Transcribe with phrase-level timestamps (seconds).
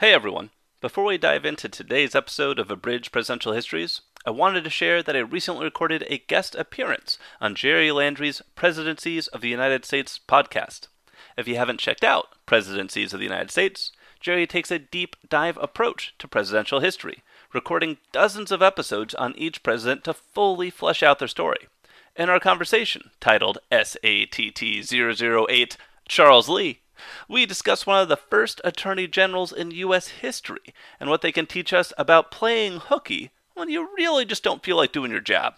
[0.00, 0.50] Hey everyone!
[0.80, 5.16] Before we dive into today's episode of Abridged Presidential Histories, I wanted to share that
[5.16, 10.86] I recently recorded a guest appearance on Jerry Landry's Presidencies of the United States podcast.
[11.36, 13.90] If you haven't checked out Presidencies of the United States,
[14.20, 19.64] Jerry takes a deep dive approach to presidential history, recording dozens of episodes on each
[19.64, 21.66] president to fully flesh out their story.
[22.14, 25.76] In our conversation, titled SATT008
[26.06, 26.82] Charles Lee,
[27.28, 30.08] we discuss one of the first attorney generals in U.S.
[30.08, 34.62] history and what they can teach us about playing hooky when you really just don't
[34.62, 35.54] feel like doing your job.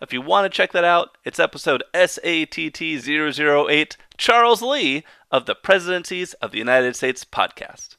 [0.00, 6.34] If you want to check that out, it's episode SATT008 Charles Lee of the Presidencies
[6.34, 7.96] of the United States podcast.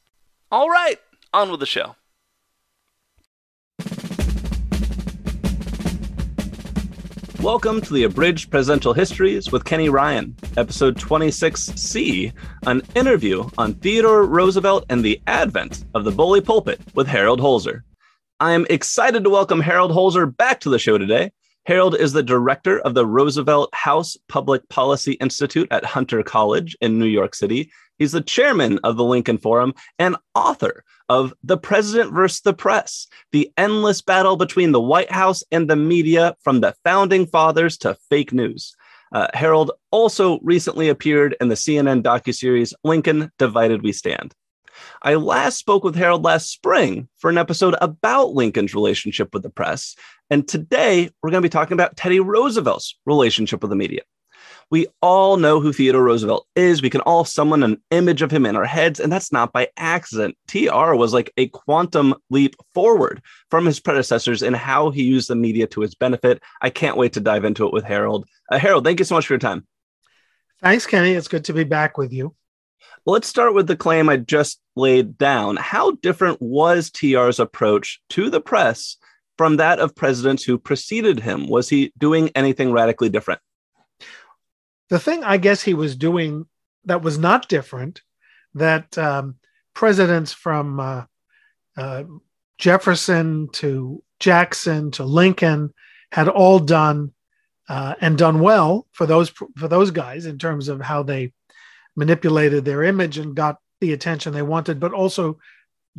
[0.51, 0.97] All right,
[1.33, 1.95] on with the show.
[7.41, 12.33] Welcome to the Abridged Presidential Histories with Kenny Ryan, episode 26C,
[12.67, 17.83] an interview on Theodore Roosevelt and the advent of the bully pulpit with Harold Holzer.
[18.41, 21.31] I am excited to welcome Harold Holzer back to the show today.
[21.65, 26.99] Harold is the director of the Roosevelt House Public Policy Institute at Hunter College in
[26.99, 27.71] New York City.
[27.99, 33.07] He's the chairman of the Lincoln Forum and author of The President versus the Press,
[33.33, 37.97] the endless battle between the White House and the media from the founding fathers to
[38.09, 38.73] fake news.
[39.11, 44.33] Uh, Harold also recently appeared in the CNN docuseries Lincoln Divided We Stand.
[45.01, 49.49] I last spoke with Harold last spring for an episode about Lincoln's relationship with the
[49.49, 49.95] press.
[50.29, 54.01] And today we're going to be talking about Teddy Roosevelt's relationship with the media.
[54.71, 56.81] We all know who Theodore Roosevelt is.
[56.81, 59.69] We can all summon an image of him in our heads, and that's not by
[59.77, 60.37] accident.
[60.47, 65.35] TR was like a quantum leap forward from his predecessors in how he used the
[65.35, 66.41] media to his benefit.
[66.61, 68.27] I can't wait to dive into it with Harold.
[68.51, 69.65] Uh, Harold, thank you so much for your time.
[70.61, 71.13] Thanks, Kenny.
[71.13, 72.35] It's good to be back with you.
[73.05, 75.55] Let's start with the claim I just laid down.
[75.55, 78.97] How different was TR's approach to the press
[79.37, 81.47] from that of presidents who preceded him?
[81.47, 83.39] Was he doing anything radically different?
[84.89, 86.45] The thing I guess he was doing
[86.85, 88.01] that was not different
[88.55, 89.35] that um,
[89.73, 91.05] presidents from uh,
[91.77, 92.03] uh,
[92.57, 95.73] Jefferson to Jackson to Lincoln
[96.11, 97.13] had all done
[97.67, 101.31] uh, and done well for those for those guys in terms of how they
[101.95, 105.37] manipulated their image and got the attention they wanted, but also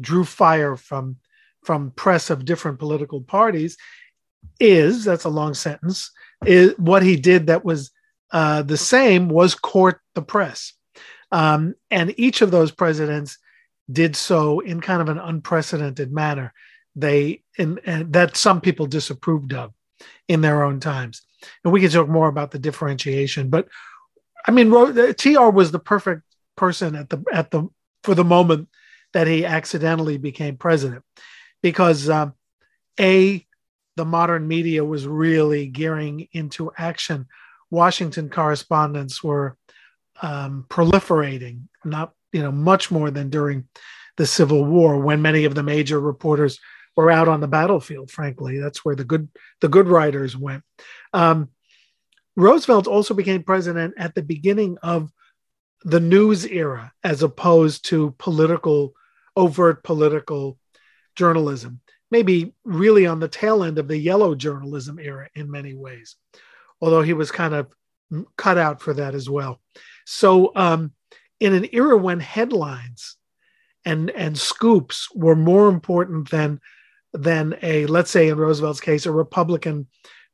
[0.01, 1.17] drew fire from
[1.63, 3.77] from press of different political parties.
[4.59, 6.11] Is that's a long sentence.
[6.45, 7.93] Is what he did that was
[8.33, 10.73] uh, the same was court the press.
[11.33, 13.39] Um, and each of those presidents
[13.91, 16.53] did so in kind of an unprecedented manner.
[16.97, 19.73] They and, and that some people disapproved of
[20.29, 21.23] in their own times.
[21.65, 23.49] And we can talk more about the differentiation.
[23.49, 23.69] But
[24.47, 24.71] I mean,
[25.15, 26.23] Tr was the perfect
[26.57, 27.69] person at the at the
[28.03, 28.69] for the moment
[29.13, 31.05] that he accidentally became president,
[31.63, 32.35] because um,
[32.99, 33.47] a
[33.97, 37.27] the modern media was really gearing into action
[37.71, 39.57] Washington correspondents were
[40.23, 43.69] um, proliferating, not you know much more than during
[44.17, 46.59] the Civil War, when many of the major reporters
[46.97, 48.11] were out on the battlefield.
[48.11, 49.29] Frankly, that's where the good
[49.61, 50.63] the good writers went.
[51.13, 51.49] Um,
[52.37, 55.11] Roosevelt also became president at the beginning of
[55.83, 58.93] the news era, as opposed to political
[59.37, 60.59] overt political
[61.17, 61.81] journalism.
[62.11, 66.17] Maybe really on the tail end of the yellow journalism era in many ways
[66.81, 67.69] although he was kind of
[68.37, 69.61] cut out for that as well.
[70.07, 70.93] So, um,
[71.39, 73.17] in an era when headlines
[73.85, 76.61] and and scoops were more important than
[77.13, 79.87] than a let's say in Roosevelt's case a Republican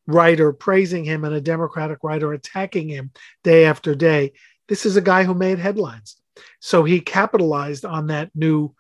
[0.07, 3.11] writer praising him and a Democratic writer attacking him
[3.45, 4.33] day after day.
[4.69, 6.17] This is a guy who made headlines,
[6.61, 8.75] so he capitalized on that new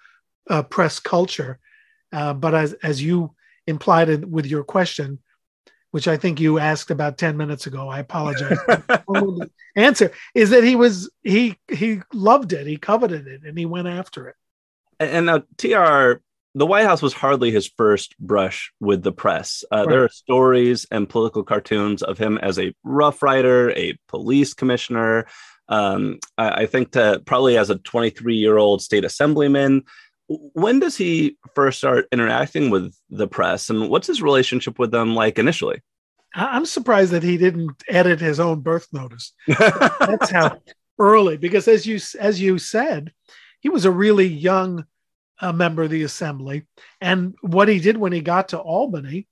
[0.50, 1.58] uh, press culture.
[2.12, 3.34] Uh, but as as you
[3.66, 5.20] implied with your question,
[5.90, 7.88] which I think you asked about 10 minutes ago.
[7.88, 8.58] I apologize.
[9.76, 13.88] answer is that he was he he loved it, he coveted it, and he went
[13.88, 14.36] after it.
[14.98, 16.22] And now TR,
[16.54, 19.62] the White House was hardly his first brush with the press.
[19.70, 19.88] Uh, right.
[19.88, 25.26] There are stories and political cartoons of him as a rough rider, a police commissioner.
[25.68, 29.82] Um, I, I think that probably as a 23 year old state assemblyman
[30.28, 35.14] when does he first start interacting with the press and what's his relationship with them
[35.14, 35.80] like initially?
[36.34, 39.32] I'm surprised that he didn't edit his own birth notice.
[39.46, 40.58] That's how
[40.98, 43.12] early because as you as you said
[43.60, 44.84] he was a really young
[45.40, 46.66] uh, member of the assembly
[47.00, 49.26] and what he did when he got to albany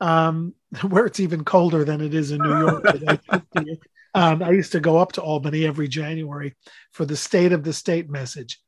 [0.00, 0.54] um,
[0.88, 3.18] where it's even colder than it is in new york today
[4.14, 6.54] um, i used to go up to albany every january
[6.92, 8.60] for the state of the state message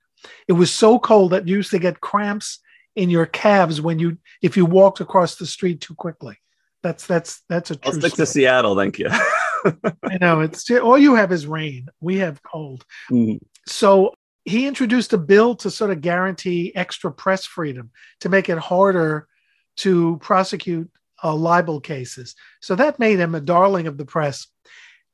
[0.48, 2.60] It was so cold that you used to get cramps
[2.96, 6.36] in your calves when you if you walked across the street too quickly.
[6.82, 8.26] That's that's that's a I'll true stick to.
[8.26, 9.08] Seattle, thank you.
[9.10, 11.88] I know it's all you have is rain.
[12.00, 12.84] We have cold.
[13.10, 13.40] Mhm.
[13.66, 14.14] So
[14.44, 17.90] he introduced a bill to sort of guarantee extra press freedom
[18.20, 19.28] to make it harder
[19.76, 20.90] to prosecute
[21.22, 22.34] uh, libel cases.
[22.60, 24.46] So that made him a darling of the press.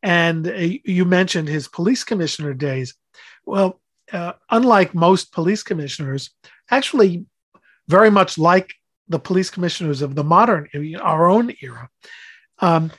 [0.03, 0.53] And uh,
[0.85, 2.95] you mentioned his police commissioner days.
[3.45, 3.81] Well,
[4.13, 6.31] uh, unlike most police commissioners,
[6.71, 7.27] actually,
[7.89, 8.73] very much like
[9.09, 10.69] the police commissioners of the modern,
[11.01, 11.89] our own era,
[12.59, 12.91] um,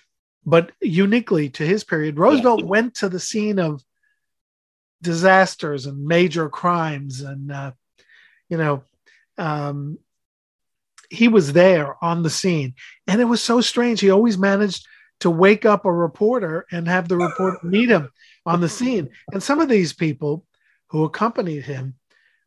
[0.45, 3.83] but uniquely to his period, Roosevelt went to the scene of
[5.01, 7.71] disasters and major crimes and uh,
[8.49, 8.83] you know
[9.37, 9.99] um,
[11.09, 12.73] he was there on the scene.
[13.07, 13.99] And it was so strange.
[13.99, 14.87] He always managed
[15.19, 18.09] to wake up a reporter and have the reporter meet him
[18.45, 19.09] on the scene.
[19.31, 20.45] And some of these people
[20.89, 21.95] who accompanied him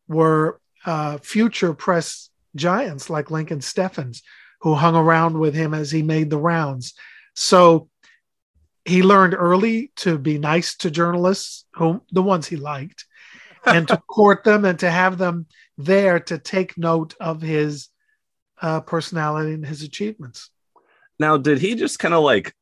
[0.08, 4.22] were uh, future press giants like lincoln steffens
[4.60, 6.94] who hung around with him as he made the rounds
[7.34, 7.88] so
[8.84, 13.06] he learned early to be nice to journalists, whom the ones he liked,
[13.66, 15.46] and to court them and to have them
[15.76, 17.88] there to take note of his
[18.60, 20.50] uh, personality and his achievements.
[21.18, 22.54] Now, did he just kind of like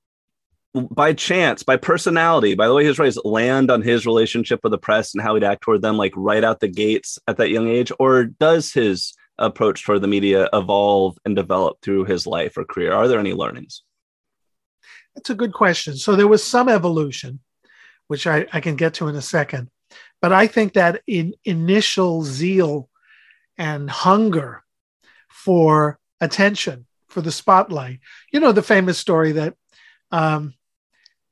[0.80, 4.78] by chance, by personality, by the way his raised, land on his relationship with the
[4.78, 7.68] press and how he'd act toward them like right out the gates at that young
[7.68, 7.92] age?
[7.98, 12.92] Or does his approach toward the media evolve and develop through his life or career?
[12.92, 13.82] Are there any learnings?
[15.14, 15.96] That's a good question.
[15.96, 17.40] So there was some evolution,
[18.06, 19.70] which I, I can get to in a second.
[20.20, 22.88] But I think that in initial zeal
[23.56, 24.64] and hunger
[25.28, 28.00] for attention, for the spotlight,
[28.32, 29.54] you know, the famous story that
[30.10, 30.54] um,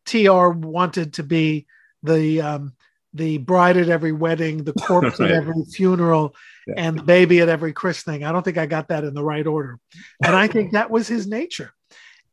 [0.07, 1.67] TR wanted to be
[2.03, 2.73] the um,
[3.15, 5.31] the bride at every wedding, the corpse Right.
[5.31, 6.35] at every funeral,
[6.67, 6.75] Yeah.
[6.79, 8.25] and the baby at every christening.
[8.25, 9.79] I don't think I got that in the right order.
[10.23, 11.73] And I think that was his nature.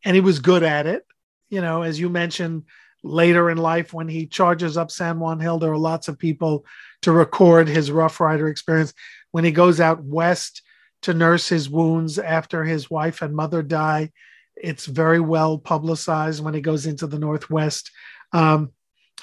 [0.06, 1.06] And he was good at it.
[1.50, 2.64] You know, as you mentioned
[3.04, 6.66] later in life, when he charges up San Juan Hill, there are lots of people
[7.04, 8.94] to record his Rough Rider experience.
[9.32, 10.62] When he goes out west
[11.04, 14.12] to nurse his wounds after his wife and mother die,
[14.64, 17.92] it's very well publicized when he goes into the Northwest.
[18.32, 18.72] Um,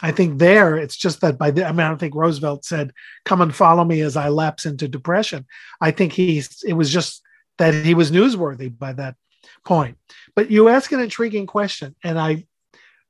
[0.03, 2.93] I think there it's just that by the, I mean, I don't think Roosevelt said,
[3.25, 5.47] come and follow me as I lapse into depression.
[5.81, 7.23] I think he's, it was just
[7.59, 9.17] that he was newsworthy by that
[9.65, 9.97] point.
[10.37, 11.97] But you ask an intriguing question.
[12.05, 12.47] And I,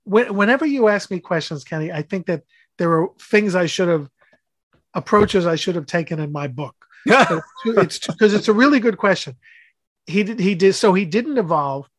[0.04, 2.44] when, whenever you ask me questions, Kenny, I think that
[2.78, 4.08] there are things I should have,
[4.94, 6.76] approaches I should have taken in my book.
[7.66, 9.36] It's because it's a really good question.
[10.06, 11.89] He did, he did, so he didn't evolve.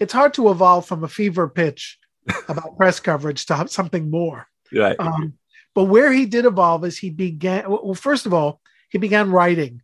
[0.00, 1.98] It's hard to evolve from a fever pitch
[2.48, 4.46] about press coverage to something more.
[4.72, 4.96] right.
[4.98, 5.34] Um,
[5.74, 7.70] but where he did evolve is he began.
[7.70, 9.82] Well, first of all, he began writing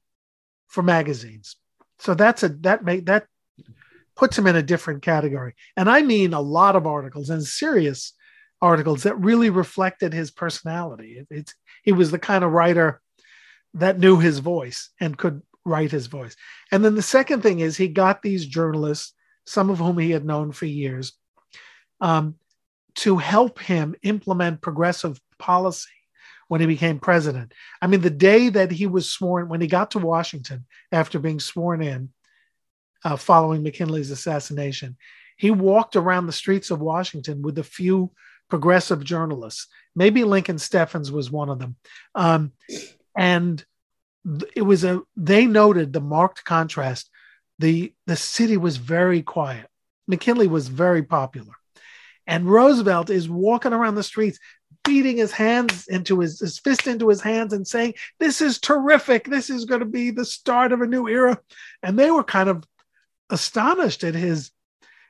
[0.66, 1.56] for magazines.
[1.98, 3.26] So that's a that make that
[4.16, 5.54] puts him in a different category.
[5.76, 8.12] And I mean a lot of articles and serious
[8.60, 11.18] articles that really reflected his personality.
[11.18, 13.00] It, it's he was the kind of writer
[13.74, 16.34] that knew his voice and could write his voice.
[16.72, 19.12] And then the second thing is he got these journalists,
[19.46, 21.12] some of whom he had known for years,
[22.00, 22.34] um,
[22.96, 25.90] to help him implement progressive policy
[26.48, 27.52] when he became president.
[27.82, 31.40] I mean, the day that he was sworn, when he got to Washington after being
[31.40, 32.10] sworn in
[33.04, 34.96] uh, following McKinley's assassination,
[35.36, 38.10] he walked around the streets of Washington with a few
[38.48, 39.66] progressive journalists.
[39.94, 41.76] Maybe Lincoln Steffens was one of them.
[42.14, 42.52] Um,
[43.16, 43.64] and
[44.54, 47.10] it was a, they noted the marked contrast.
[47.58, 49.66] The, the city was very quiet.
[50.06, 51.54] McKinley was very popular.
[52.26, 54.38] And Roosevelt is walking around the streets,
[54.84, 59.24] beating his hands into his, his fist into his hands and saying, This is terrific.
[59.24, 61.40] This is going to be the start of a new era.
[61.82, 62.64] And they were kind of
[63.30, 64.50] astonished at his,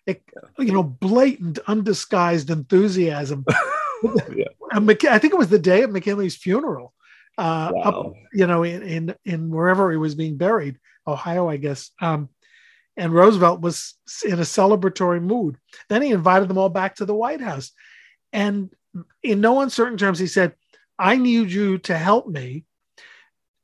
[0.07, 3.45] you know, blatant, undisguised enthusiasm.
[4.31, 4.45] Yeah.
[4.73, 6.93] I think it was the day of McKinley's funeral,
[7.39, 11.91] uh, up, you know, in, in in wherever he was being buried, Ohio, I guess.
[12.01, 12.29] Um,
[12.97, 15.57] and Roosevelt was in a celebratory mood.
[15.89, 17.73] Then he invited them all back to the White House,
[18.33, 18.71] and
[19.23, 20.55] in no uncertain terms, he said,
[20.99, 22.65] "I need you to help me.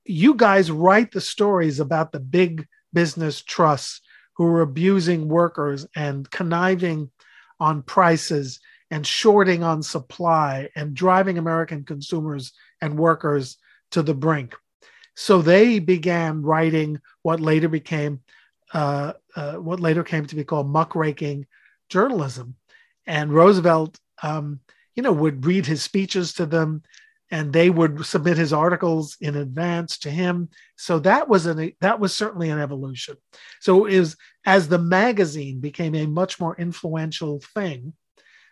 [0.05, 4.01] You guys write the stories about the big business trusts
[4.37, 7.11] who are abusing workers and conniving
[7.59, 8.61] on prices."
[8.95, 13.57] And shorting on supply and driving American consumers and workers
[13.93, 14.55] to the brink.
[15.17, 18.21] So they began writing what later became
[18.75, 21.47] uh, uh, what later came to be called muckraking
[21.89, 22.57] journalism.
[23.07, 24.61] And Roosevelt, um,
[24.95, 26.83] you know, would read his speeches to them
[27.31, 30.51] and they would submit his articles in advance to him.
[30.77, 33.17] So that was an that was certainly an evolution.
[33.61, 37.95] So was as the magazine became a much more influential thing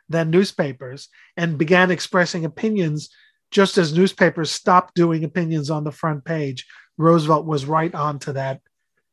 [0.09, 3.11] than newspapers and began expressing opinions
[3.51, 6.67] just as newspapers stopped doing opinions on the front page.
[6.97, 8.61] Roosevelt was right on to that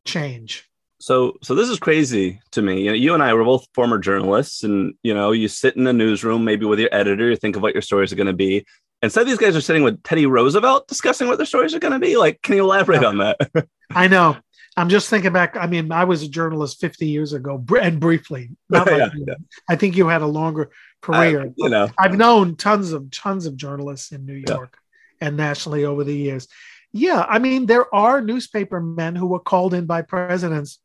[0.06, 0.67] change.
[1.00, 2.82] So, so this is crazy to me.
[2.82, 5.86] You know, you and I were both former journalists, and you know, you sit in
[5.86, 8.34] a newsroom, maybe with your editor, you think of what your stories are going to
[8.34, 8.66] be.
[9.04, 12.00] Instead, these guys are sitting with Teddy Roosevelt discussing what their stories are going to
[12.00, 12.18] be.
[12.18, 13.38] Like, can you elaborate on that?
[13.92, 14.38] I know.
[14.76, 15.56] I'm just thinking back.
[15.56, 18.52] I mean, I was a journalist 50 years ago, and briefly.
[18.70, 19.34] Not like yeah, yeah.
[19.70, 21.42] I think you had a longer career.
[21.42, 24.80] I, you know, I've known tons of tons of journalists in New York
[25.22, 25.28] yeah.
[25.28, 26.48] and nationally over the years.
[26.92, 30.80] Yeah, I mean, there are newspaper men who were called in by presidents.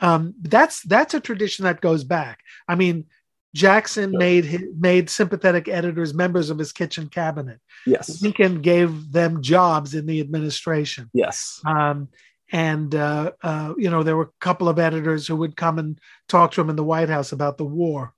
[0.00, 2.40] Um, that's that's a tradition that goes back.
[2.68, 3.06] I mean,
[3.54, 4.18] Jackson yeah.
[4.18, 7.60] made made sympathetic editors members of his kitchen cabinet.
[7.86, 11.10] Yes, Lincoln gave them jobs in the administration.
[11.14, 12.08] Yes, um,
[12.52, 15.98] and uh, uh, you know there were a couple of editors who would come and
[16.28, 18.12] talk to him in the White House about the war.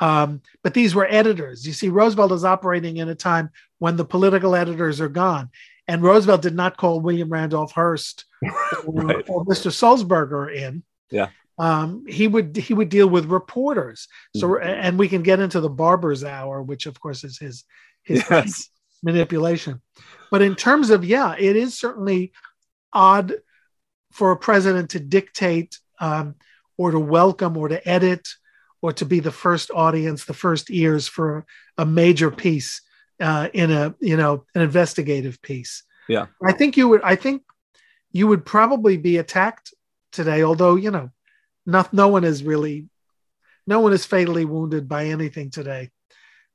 [0.00, 1.66] Um, but these were editors.
[1.66, 5.50] You see, Roosevelt is operating in a time when the political editors are gone.
[5.86, 8.24] And Roosevelt did not call William Randolph Hearst
[8.86, 9.24] or, right.
[9.28, 9.70] or Mr.
[9.70, 10.82] Sulzberger in.
[11.10, 11.28] Yeah.
[11.58, 14.08] Um, he would he would deal with reporters.
[14.36, 14.66] So mm-hmm.
[14.66, 17.64] and we can get into the barber's hour, which of course is his
[18.02, 18.70] his yes.
[19.02, 19.82] manipulation.
[20.30, 22.32] But in terms of yeah, it is certainly
[22.92, 23.34] odd
[24.12, 26.34] for a president to dictate um,
[26.78, 28.26] or to welcome or to edit
[28.82, 31.44] or to be the first audience, the first ears for
[31.76, 32.80] a major piece
[33.20, 35.82] uh, in a you know an investigative piece.
[36.08, 37.02] Yeah, I think you would.
[37.02, 37.42] I think
[38.12, 39.74] you would probably be attacked
[40.12, 41.10] today, although you know,
[41.66, 42.88] not no one is really,
[43.66, 45.90] no one is fatally wounded by anything today.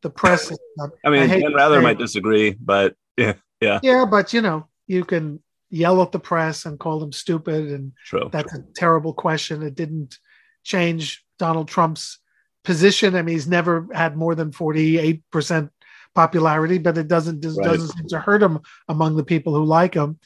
[0.02, 0.52] The press.
[1.06, 5.06] I mean, I Dan Rather might disagree, but yeah, yeah, yeah, but you know, you
[5.06, 8.30] can yell at the press and call them stupid, and True.
[8.32, 9.64] that's a terrible question.
[9.64, 10.18] It didn't
[10.64, 12.20] change Donald Trump's
[12.64, 13.16] position.
[13.16, 15.70] I mean, he's never had more than 48%
[16.14, 17.64] popularity, but it doesn't right.
[17.64, 20.20] doesn't seem to hurt him among the people who like him.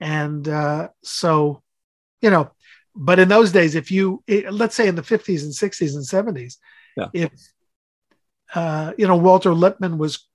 [0.00, 1.62] And uh, so,
[2.20, 2.50] you know,
[2.94, 6.36] but in those days, if you it, let's say in the 50s and 60s and
[6.36, 6.56] 70s,
[6.96, 7.08] yeah.
[7.12, 7.30] if
[8.54, 10.26] uh, you know Walter Lippmann was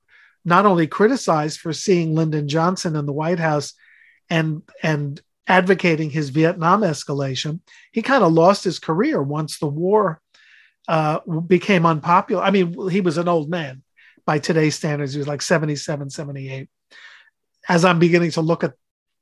[0.43, 3.73] not only criticized for seeing Lyndon Johnson in the White House
[4.29, 7.61] and and advocating his Vietnam escalation,
[7.91, 10.21] he kind of lost his career once the war
[10.87, 12.41] uh, became unpopular.
[12.43, 13.83] I mean, he was an old man
[14.25, 15.13] by today's standards.
[15.13, 16.69] He was like 77, 78.
[17.69, 18.73] As I'm beginning to look at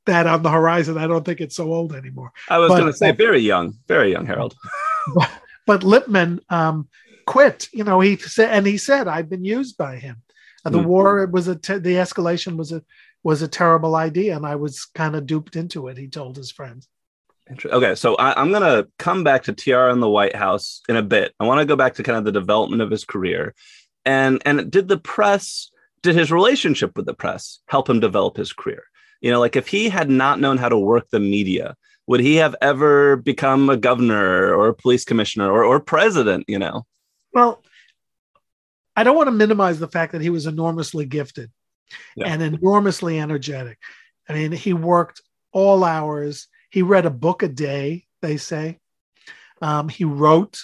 [0.06, 2.32] that on the horizon, I don't think it's so old anymore.
[2.50, 4.56] I was going to say very young, very young, Harold.
[5.16, 5.32] but,
[5.66, 6.88] but Lippmann um,
[7.26, 7.70] quit.
[7.74, 10.22] You know, he said, and he said, "I've been used by him."
[10.64, 10.88] Uh, the mm-hmm.
[10.88, 12.84] war was a te- the escalation was a
[13.24, 15.98] was a terrible idea, and I was kind of duped into it.
[15.98, 16.88] He told his friends.
[17.64, 20.96] Okay, so I, am going to come back to TR in the White House in
[20.96, 21.32] a bit.
[21.40, 23.54] I want to go back to kind of the development of his career,
[24.04, 25.70] and and did the press,
[26.02, 28.84] did his relationship with the press help him develop his career?
[29.26, 32.36] You know, like if he had not known how to work the media, would he
[32.36, 36.46] have ever become a governor or a police commissioner or or president?
[36.48, 36.86] You know,
[37.34, 37.64] well,
[38.96, 41.52] I don't want to minimize the fact that he was enormously gifted
[42.16, 42.28] yeah.
[42.28, 43.80] and enormously energetic.
[44.30, 48.80] I mean, he worked all hours he read a book a day, they say.
[49.62, 50.60] Um, he wrote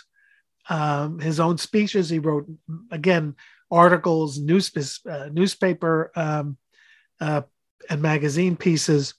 [0.70, 2.10] um, his own speeches.
[2.10, 2.50] He wrote,
[2.92, 3.38] again,
[3.72, 6.58] articles, uh, newspaper, um,
[7.22, 7.44] uh,
[7.90, 9.14] and magazine pieces.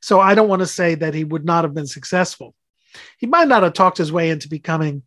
[0.00, 2.54] So I don't want to say that he would not have been successful.
[3.18, 5.02] He might not have talked his way into becoming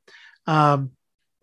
[0.47, 0.91] um,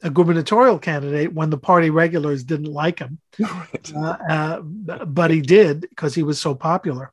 [0.02, 3.92] a gubernatorial candidate when the party regulars didn't like him, right.
[3.94, 7.12] uh, uh, but he did because he was so popular.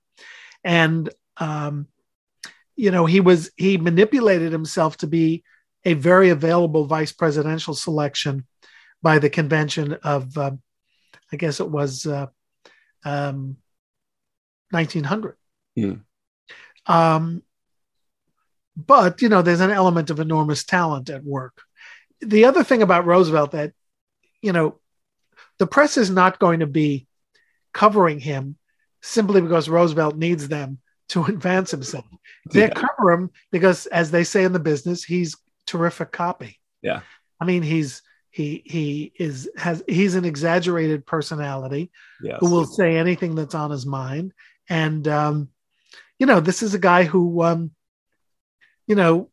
[0.63, 1.88] And um,
[2.75, 5.43] you know, he was he manipulated himself to be
[5.85, 8.45] a very available vice presidential selection
[9.01, 10.51] by the convention of, uh,
[11.31, 12.27] I guess it was uh,
[13.03, 13.57] um,
[14.75, 15.38] 1900.
[15.77, 16.01] Mm.
[16.86, 17.44] Um,
[18.75, 21.62] but you know, there's an element of enormous talent at work.
[22.22, 23.74] The other thing about Roosevelt that
[24.41, 24.79] you know,
[25.58, 27.08] the press is not going to be
[27.74, 28.58] covering him
[29.01, 30.79] simply because Roosevelt needs them
[31.10, 32.05] to advance himself.
[32.51, 32.70] They yeah.
[32.70, 36.60] cover him because, as they say in the business, he's terrific copy.
[36.82, 37.01] Yeah,
[37.39, 41.89] I mean, he's he he is has he's an exaggerated personality
[42.22, 42.38] yes.
[42.41, 44.34] who will say anything that's on his mind,
[44.69, 45.50] and um,
[46.19, 47.72] you know, this is a guy who um,
[48.88, 49.29] you know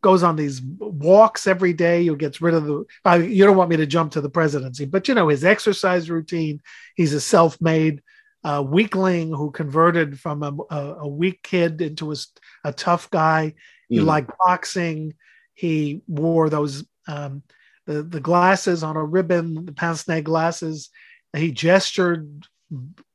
[0.00, 3.70] goes on these walks every day who gets rid of the uh, you don't want
[3.70, 6.60] me to jump to the presidency but you know his exercise routine
[6.94, 8.02] he's a self-made
[8.44, 12.16] a weakling who converted from a, a, a weak kid into a,
[12.64, 13.54] a tough guy.
[13.88, 14.04] He Mm.
[14.06, 15.14] liked boxing.
[15.54, 17.42] He wore those um,
[17.86, 20.90] the the glasses on a ribbon, the pince nez glasses.
[21.34, 22.46] He gestured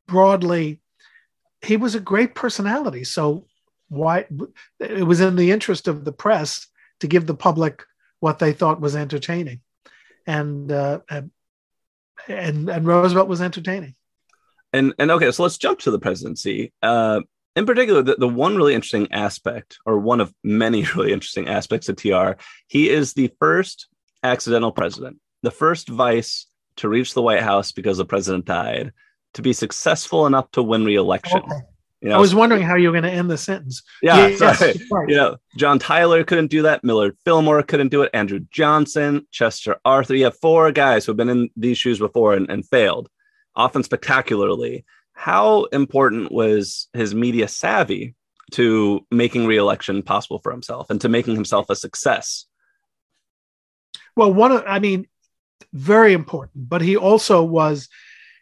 [0.08, 0.82] broadly.
[1.62, 3.04] He was a great personality.
[3.04, 3.46] So
[3.90, 4.26] why
[4.80, 6.68] it was in the interest of the press
[7.00, 7.84] to give the public
[8.20, 9.62] what they thought was entertaining,
[10.28, 11.00] and uh,
[12.28, 13.96] and and Roosevelt was entertaining.
[14.74, 16.74] And and okay, so let's jump to the presidency.
[16.82, 17.22] Uh,
[17.56, 21.90] in particular, the, the one really interesting aspect, or one of many really interesting aspects
[21.90, 22.32] of TR,
[22.68, 23.88] he is the first
[24.24, 26.46] accidental president, the first vice
[26.78, 28.94] to reach the White House because the president died,
[29.34, 31.40] to be successful enough to win re-election.
[31.40, 31.62] Okay.
[32.02, 33.84] You know, I was wondering how you were going to end the sentence.
[34.02, 34.74] yeah, Yes, sorry.
[34.90, 35.10] right.
[35.10, 36.82] You know, John Tyler couldn't do that.
[36.82, 38.12] Millard Fillmore couldn't do it.
[38.14, 40.16] Andrew Johnson, Chester Arthur.
[40.16, 43.10] You have four guys who have been in these shoes before and, and failed,
[43.54, 44.86] often spectacularly.
[45.12, 48.16] How important was his media savvy
[48.52, 52.46] to making reelection possible for himself and to making himself a success?
[54.16, 55.06] Well, one of, I mean,
[55.74, 57.90] very important, but he also was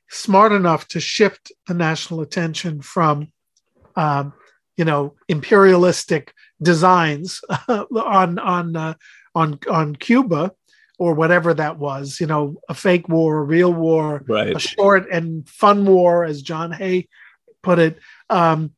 [0.09, 3.31] smart enough to shift the national attention from,
[3.95, 4.33] um,
[4.77, 8.93] you know, imperialistic designs on on uh,
[9.35, 10.51] on on Cuba
[10.99, 14.55] or whatever that was, you know, a fake war, a real war, Right.
[14.55, 17.07] a short and fun war, as John Hay
[17.61, 17.99] put it,
[18.31, 18.71] um,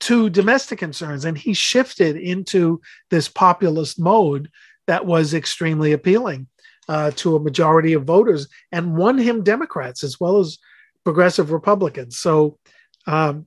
[0.00, 1.26] to domestic concerns.
[1.26, 2.80] And he shifted into
[3.10, 4.48] this populist mode
[4.86, 6.46] that was extremely appealing
[6.88, 10.58] uh, to a majority of voters and won him Democrats as well as
[11.04, 12.18] progressive Republicans.
[12.18, 12.58] So
[13.06, 13.46] um,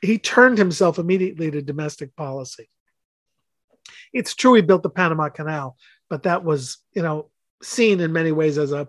[0.00, 2.68] he turned himself immediately to domestic policy.
[4.12, 5.76] It's true he built the Panama Canal,
[6.08, 7.30] but that was, you know,
[7.62, 8.88] seen in many ways as a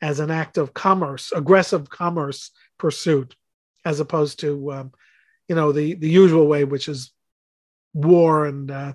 [0.00, 3.34] as an act of commerce, aggressive commerce pursuit,
[3.86, 4.92] as opposed to, um,
[5.48, 7.12] you know, the the usual way, which is
[7.92, 8.92] war and uh,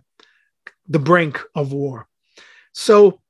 [0.88, 2.08] the brink of war.
[2.74, 3.22] So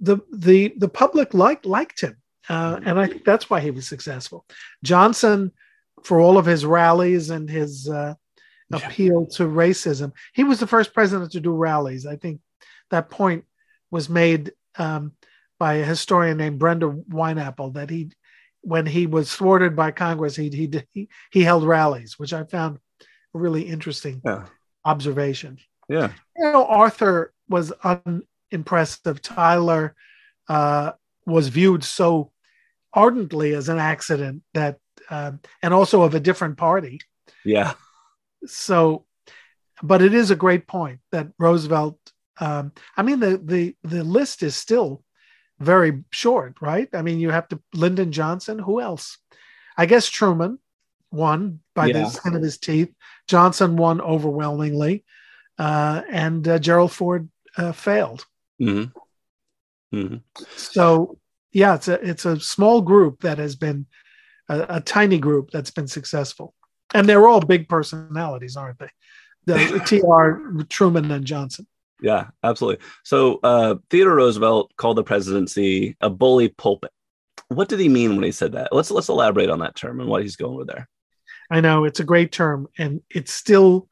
[0.00, 2.16] the the the public liked liked him,
[2.48, 4.44] uh, and I think that's why he was successful.
[4.84, 5.52] Johnson,
[6.04, 8.14] for all of his rallies and his uh,
[8.72, 12.06] appeal to racism, he was the first president to do rallies.
[12.06, 12.40] I think
[12.90, 13.44] that point
[13.90, 15.12] was made um,
[15.58, 18.10] by a historian named Brenda Wineapple that he,
[18.60, 22.78] when he was thwarted by Congress, he he he, he held rallies, which I found
[23.34, 24.44] a really interesting Yeah.
[24.84, 26.12] observation Yeah.
[26.36, 27.72] you know, Arthur was
[28.52, 29.22] unimpressive.
[29.22, 29.94] Tyler
[30.48, 30.92] uh,
[31.24, 32.32] was viewed so
[32.92, 34.78] ardently as an accident that,
[35.10, 37.00] um, and also of a different party.
[37.44, 37.74] Yeah.
[38.46, 39.04] So,
[39.82, 41.98] but it is a great point that Roosevelt.
[42.38, 45.02] Um, I mean, the the the list is still
[45.58, 46.88] very short, right?
[46.92, 48.58] I mean, you have to Lyndon Johnson.
[48.58, 49.18] Who else?
[49.76, 50.58] I guess Truman
[51.10, 51.92] won by Yeah.
[52.04, 52.92] the skin of his teeth.
[53.26, 55.04] Johnson won overwhelmingly,
[55.58, 58.26] uh, and uh, Gerald Ford uh, failed.
[58.58, 58.84] Hmm
[59.92, 60.16] hmm
[60.56, 61.18] So,
[61.52, 63.86] yeah, it's a it's a small group that has been
[64.48, 66.54] a, a tiny group that's been successful,
[66.94, 68.90] and they're all big personalities, aren't they?
[69.46, 70.64] The T.R.
[70.68, 71.66] Truman and Johnson.
[72.00, 72.84] Yeah, absolutely.
[73.04, 76.90] So uh, Theodore Roosevelt called the presidency a bully pulpit.
[77.48, 78.72] What did he mean when he said that?
[78.72, 80.88] Let's let's elaborate on that term and what he's going with there.
[81.50, 83.88] I know it's a great term, and it's still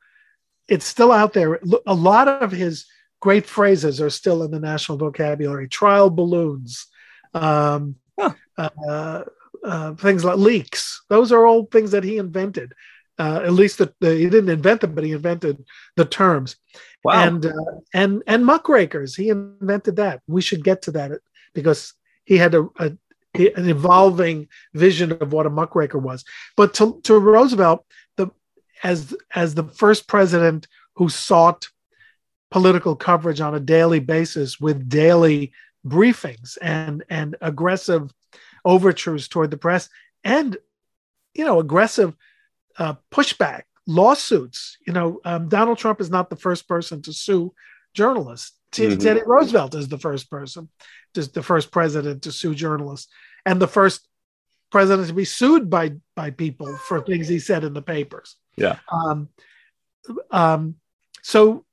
[0.69, 1.61] it's still out there.
[1.87, 2.87] A lot of his
[3.25, 5.67] great phrases are still in the national vocabulary.
[5.67, 6.87] Trial balloons,
[7.33, 8.35] um, Huh.
[8.59, 9.25] uh,
[9.65, 11.03] uh, things like leaks.
[11.09, 12.75] Those are all things that he invented.
[13.19, 15.65] Uh, at least the, the, he didn't invent them, but he invented
[15.97, 16.57] the terms.
[17.03, 17.27] Wow.
[17.27, 19.17] And uh, and and muckrakers.
[19.17, 20.21] He invented that.
[20.27, 21.13] We should get to that
[21.55, 22.93] because he had a, a
[23.57, 26.25] an evolving vision of what a muckraker was.
[26.57, 27.85] But to, to Roosevelt,
[28.17, 28.29] the
[28.83, 31.69] as as the first president who sought
[32.55, 35.51] political coverage on a daily basis with daily
[35.85, 38.15] briefings and and aggressive
[38.65, 39.89] overtures toward the press
[40.23, 40.57] and
[41.35, 42.15] you know aggressive
[42.79, 47.53] uh, pushback lawsuits you know um, donald trump is not the first person to sue
[47.93, 49.01] journalists Mhm.
[49.03, 50.69] teddy roosevelt is the first person
[51.13, 53.09] just the first president to sue journalists
[53.45, 54.07] and the first
[54.71, 58.79] president to be sued by by people for things he said in the papers Yeah.
[58.93, 59.29] um,
[60.31, 60.77] um,
[61.23, 61.65] so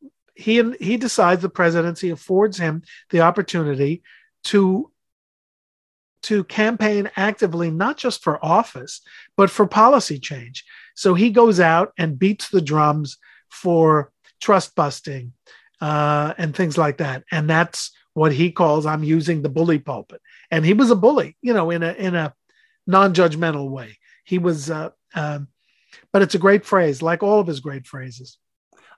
[0.41, 4.03] he he decides the presidency affords him the opportunity
[4.45, 4.91] to
[6.23, 9.01] to campaign actively not just for office
[9.37, 10.65] but for policy change.
[10.95, 13.17] So he goes out and beats the drums
[13.49, 15.33] for trust busting
[15.79, 17.23] uh, and things like that.
[17.31, 20.21] And that's what he calls i'm using the bully pulpit.
[20.51, 22.33] And he was a bully you know in a in a
[22.87, 23.97] non-judgmental way.
[24.23, 25.47] He was, uh, um,
[26.11, 28.37] but it's a great phrase, like all of his great phrases.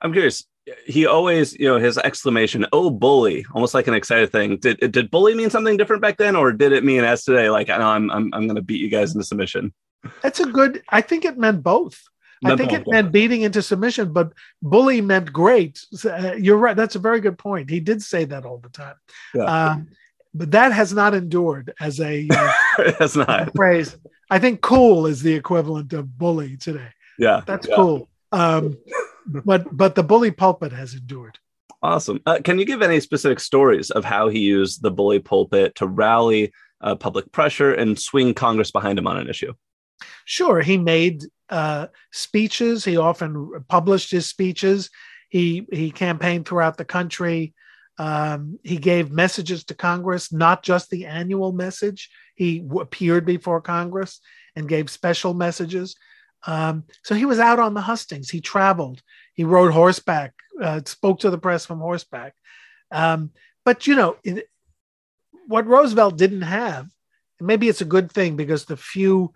[0.04, 0.46] I'm curious.
[0.86, 4.58] He always, you know, his exclamation, "Oh, bully!" Almost like an excited thing.
[4.58, 7.50] Did did bully mean something different back then, or did it mean as today?
[7.50, 9.74] Like, I know I'm I'm I'm going to beat you guys into submission.
[10.22, 10.82] That's a good.
[10.90, 12.02] I think it meant both.
[12.46, 15.86] I think it meant beating into submission, but bully meant great.
[16.04, 16.76] Uh, you're right.
[16.76, 17.70] That's a very good point.
[17.70, 18.96] He did say that all the time.
[19.34, 19.44] Yeah.
[19.44, 19.88] Um,
[20.34, 23.96] but that has not endured as a uh, not phrase.
[24.30, 26.90] I think cool is the equivalent of bully today.
[27.20, 27.76] Yeah, that's yeah.
[27.76, 28.10] cool.
[28.32, 28.78] Um,
[29.26, 31.40] but but the bully pulpit has endured.
[31.82, 32.22] Awesome.
[32.26, 35.88] Uh, can you give any specific stories of how he used the bully pulpit to
[35.88, 39.54] rally uh, public pressure and swing Congress behind him on an issue?
[40.26, 40.62] Sure.
[40.62, 42.86] He made uh, speeches.
[42.86, 44.90] He often published his speeches.
[45.30, 47.54] He he campaigned throughout the country.
[47.98, 52.10] Um, he gave messages to Congress, not just the annual message.
[52.36, 54.20] He w- appeared before Congress
[54.56, 55.96] and gave special messages.
[56.46, 58.30] Um, so he was out on the hustings.
[58.30, 59.02] He traveled.
[59.34, 60.34] He rode horseback.
[60.62, 62.36] Uh, spoke to the press from horseback.
[62.92, 63.32] Um,
[63.66, 64.50] but you know, it,
[65.48, 66.88] what Roosevelt didn't have,
[67.40, 69.34] maybe it's a good thing because the few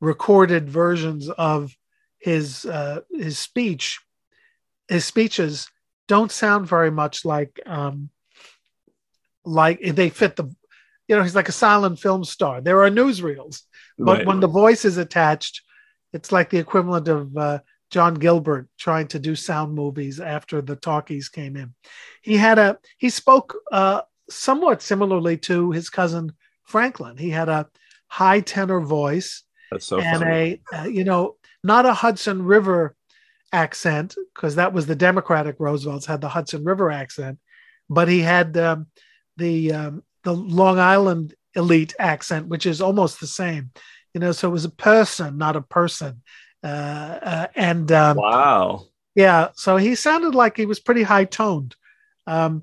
[0.00, 1.74] recorded versions of
[2.18, 4.00] his uh, his speech,
[4.88, 5.68] his speeches
[6.08, 8.10] don't sound very much like um,
[9.44, 10.44] like they fit the
[11.08, 13.62] you know he's like a silent film star there are newsreels
[13.98, 14.26] but right.
[14.26, 15.62] when the voice is attached
[16.14, 17.58] it's like the equivalent of uh,
[17.90, 21.74] john gilbert trying to do sound movies after the talkies came in
[22.22, 24.00] he had a he spoke uh,
[24.30, 27.68] somewhat similarly to his cousin franklin he had a
[28.06, 30.62] high tenor voice That's so and funny.
[30.72, 32.96] a uh, you know not a hudson river
[33.54, 37.38] accent because that was the Democratic Roosevelt's had the Hudson River accent,
[37.88, 38.88] but he had um,
[39.36, 43.70] the um, the Long Island elite accent, which is almost the same.
[44.14, 46.22] You know, so it was a person, not a person.
[46.62, 51.76] Uh, uh, and um, wow, yeah, so he sounded like he was pretty high toned.
[52.26, 52.62] Um,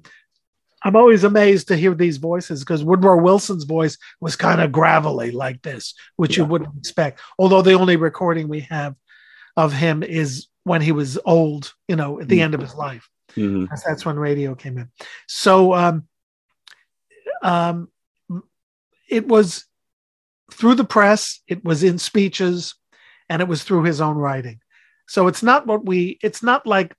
[0.83, 5.31] I'm always amazed to hear these voices because Woodrow Wilson's voice was kind of gravelly
[5.31, 6.43] like this, which yeah.
[6.43, 7.19] you wouldn't expect.
[7.37, 8.95] Although the only recording we have
[9.55, 12.45] of him is when he was old, you know, at the mm-hmm.
[12.45, 13.07] end of his life.
[13.35, 13.65] Mm-hmm.
[13.85, 14.89] That's when radio came in.
[15.27, 16.07] So um,
[17.43, 17.89] um,
[19.07, 19.65] it was
[20.51, 22.75] through the press, it was in speeches,
[23.29, 24.59] and it was through his own writing.
[25.07, 26.95] So it's not what we, it's not like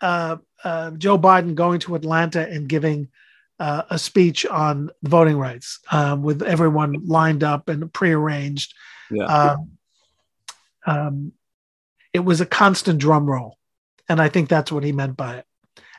[0.00, 3.08] uh, uh, Joe Biden going to Atlanta and giving
[3.58, 8.74] uh, a speech on voting rights um, with everyone lined up and prearranged.
[9.10, 9.24] Yeah.
[9.24, 9.70] Um,
[10.86, 11.32] um
[12.12, 13.58] it was a constant drum roll.
[14.08, 15.46] And I think that's what he meant by it,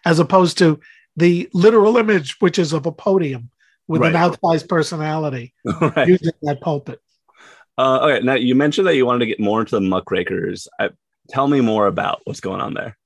[0.04, 0.80] as opposed to
[1.16, 3.52] the literal image, which is of a podium
[3.90, 4.16] with right.
[4.16, 6.08] an outsized personality right.
[6.08, 7.02] using that pulpit.
[7.78, 10.68] Uh, okay, now you mentioned that you wanted to get more into the muckrakers.
[10.80, 10.92] I,
[11.30, 12.98] tell me more about what's going on there.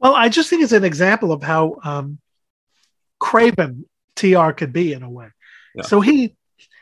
[0.00, 2.18] Well, I just think it's an example of how um,
[3.20, 3.84] craven
[4.16, 5.28] TR could be in a way.
[5.74, 5.82] Yeah.
[5.82, 6.34] So he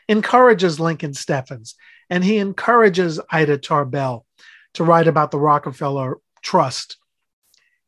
[0.09, 1.75] encourages Lincoln Steffens
[2.09, 4.25] and he encourages Ida Tarbell
[4.73, 6.97] to write about the Rockefeller Trust.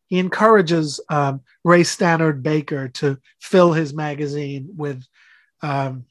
[0.08, 5.04] He encourages um, Ray Stannard Baker to fill his magazine with,
[5.62, 6.06] um,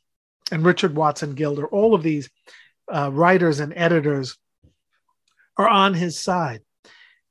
[0.50, 1.66] and Richard Watson Gilder.
[1.66, 2.28] All of these
[2.92, 4.36] uh, writers and editors
[5.56, 6.60] are on his side.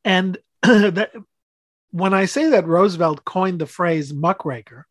[0.04, 1.12] And that,
[1.91, 4.88] when I say that Roosevelt coined the phrase muckraker,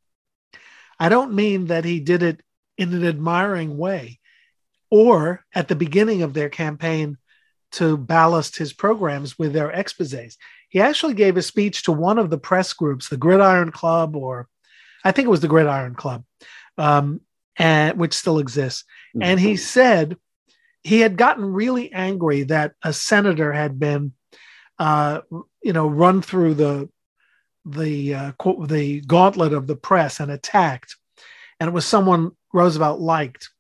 [0.99, 2.43] I don't mean that he did it
[2.77, 4.21] in an admiring way
[4.91, 7.17] or at the beginning of their campaign
[7.73, 10.37] to ballast his programs with their exposés.
[10.71, 14.49] He actually gave a speech to one of the press groups, the Gridiron Club, or
[15.05, 16.25] I think it was the Gridiron Club,
[16.79, 17.21] um,
[17.57, 18.85] and which still exists.
[19.15, 19.23] Mm-hmm.
[19.23, 20.17] And he said
[20.83, 24.13] he had gotten really angry that a senator had been,
[24.79, 25.21] uh,
[25.63, 26.89] you know, run through the
[27.67, 28.33] the uh,
[28.67, 30.97] the gauntlet of the press and attacked,
[31.59, 33.51] and it was someone Roosevelt liked.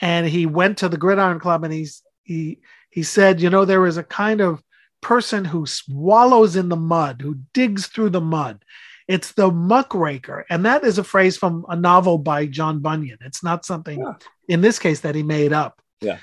[0.00, 3.86] And he went to the Gridiron Club and he's he he said, you know, there
[3.86, 4.62] is a kind of
[5.04, 8.64] person who swallows in the mud, who digs through the mud.
[9.06, 10.46] It's the muckraker.
[10.48, 13.18] And that is a phrase from a novel by John Bunyan.
[13.20, 14.14] It's not something, yeah.
[14.48, 15.82] in this case, that he made up.
[16.00, 16.16] Yeah.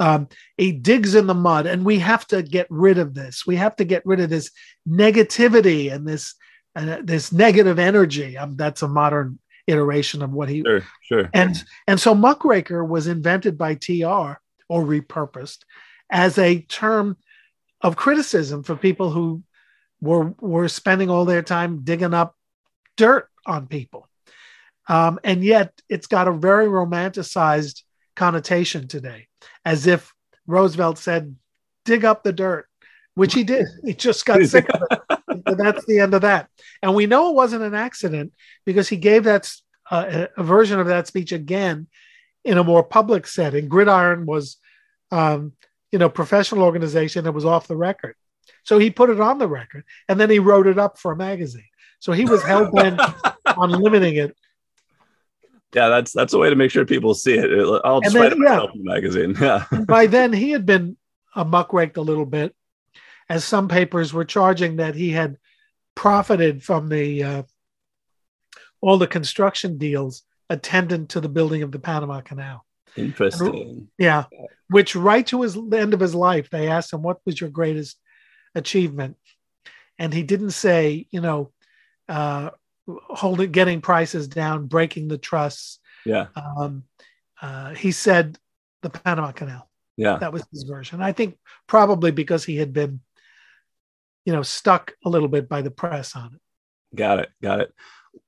[0.00, 3.46] Um, he digs in the mud, and we have to get rid of this.
[3.46, 4.50] We have to get rid of this
[4.88, 6.34] negativity and this
[6.74, 8.38] uh, this negative energy.
[8.38, 10.62] Um, that's a modern iteration of what he.
[10.62, 11.30] Sure, sure.
[11.34, 14.06] And and so muckraker was invented by Tr
[14.68, 15.58] or repurposed
[16.10, 17.16] as a term
[17.82, 19.42] of criticism for people who
[20.00, 22.36] were were spending all their time digging up
[22.96, 24.08] dirt on people.
[24.88, 27.82] Um, and yet it's got a very romanticized
[28.16, 29.28] connotation today,
[29.64, 30.12] as if
[30.46, 31.36] Roosevelt said,
[31.84, 32.66] dig up the dirt,
[33.14, 33.66] which he did.
[33.84, 35.56] He just got sick of it.
[35.56, 36.48] that's the end of that.
[36.82, 38.32] And we know it wasn't an accident
[38.66, 39.52] because he gave that
[39.90, 41.86] uh, a version of that speech again
[42.44, 43.68] in a more public setting.
[43.68, 44.56] Gridiron was,
[45.10, 45.52] um,
[45.92, 48.16] you know, professional organization that was off the record.
[48.64, 51.16] So he put it on the record and then he wrote it up for a
[51.16, 51.64] magazine.
[52.00, 53.00] So he was hell bent
[53.56, 54.36] on limiting it.
[55.74, 57.80] Yeah, that's that's a way to make sure people see it.
[57.84, 59.36] I'll just write it yeah, in the magazine.
[59.40, 59.64] Yeah.
[59.86, 60.96] by then he had been
[61.34, 62.54] a muckraked a little bit,
[63.28, 65.38] as some papers were charging that he had
[65.94, 67.42] profited from the uh,
[68.82, 72.66] all the construction deals attendant to the building of the Panama Canal.
[72.96, 73.88] Interesting.
[73.98, 74.24] Yeah,
[74.68, 77.50] which right to his the end of his life, they asked him, "What was your
[77.50, 77.98] greatest
[78.54, 79.16] achievement?"
[79.98, 81.52] And he didn't say, you know,
[82.08, 82.50] uh,
[82.86, 85.78] holding, getting prices down, breaking the trusts.
[86.04, 86.26] Yeah.
[86.34, 86.84] Um,
[87.40, 88.38] uh, he said
[88.82, 89.68] the Panama Canal.
[89.96, 90.18] Yeah.
[90.18, 91.02] That was his version.
[91.02, 93.00] I think probably because he had been,
[94.24, 96.96] you know, stuck a little bit by the press on it.
[96.96, 97.30] Got it.
[97.42, 97.74] Got it.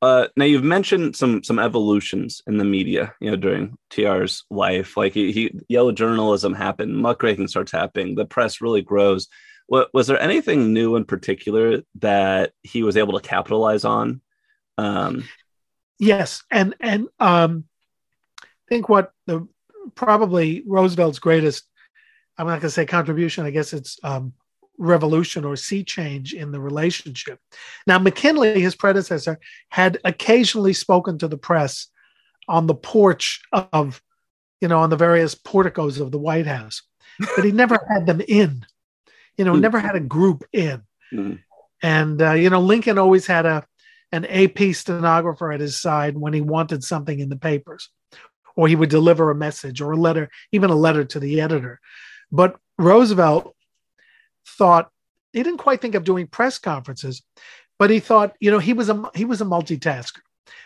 [0.00, 4.96] Uh, now you've mentioned some some evolutions in the media, you know, during TR's life.
[4.96, 9.28] Like he, he yellow journalism happened, muckraking starts happening, the press really grows.
[9.66, 14.20] What was there anything new in particular that he was able to capitalize on?
[14.76, 15.24] Um,
[15.98, 17.64] yes, and and um,
[18.42, 19.48] I think what the
[19.94, 21.64] probably Roosevelt's greatest,
[22.36, 23.46] I'm not going to say contribution.
[23.46, 24.34] I guess it's um,
[24.78, 27.38] revolution or sea change in the relationship.
[27.86, 31.88] Now, McKinley, his predecessor, had occasionally spoken to the press
[32.48, 34.02] on the porch of,
[34.60, 36.82] you know, on the various porticos of the White House,
[37.36, 38.66] but he never had them in,
[39.36, 39.60] you know, hmm.
[39.60, 40.82] never had a group in.
[41.12, 41.38] Mm.
[41.82, 43.64] And, uh, you know, Lincoln always had a,
[44.10, 47.90] an AP stenographer at his side when he wanted something in the papers,
[48.56, 51.80] or he would deliver a message or a letter, even a letter to the editor.
[52.32, 53.54] But Roosevelt
[54.46, 54.90] thought
[55.32, 57.22] he didn't quite think of doing press conferences,
[57.78, 60.20] but he thought, you know, he was a he was a multitasker.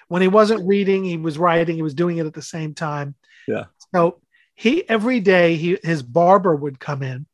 [0.08, 1.76] When he wasn't reading, he was writing.
[1.76, 3.14] He was doing it at the same time.
[3.46, 3.64] Yeah.
[3.94, 4.20] So
[4.54, 7.26] he every day he his barber would come in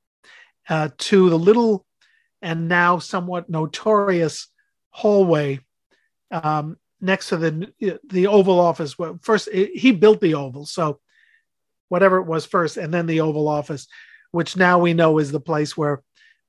[0.69, 1.85] uh, to the little
[2.43, 4.49] and now somewhat notorious
[4.91, 5.61] hallway
[6.31, 8.99] um, next to the the Oval Office.
[8.99, 11.01] Well, first he built the Oval, so
[11.89, 13.89] whatever it was first, and then the Oval Office,
[14.31, 16.03] which now we know is the place where